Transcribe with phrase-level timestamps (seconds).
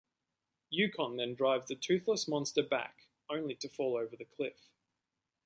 [0.71, 4.71] Yukon then drives the toothless monster back, only to fall over the cliff.